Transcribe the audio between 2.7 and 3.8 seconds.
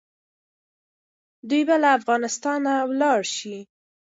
ولاړ سي.